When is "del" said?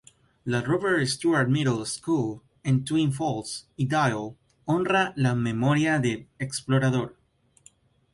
5.99-6.27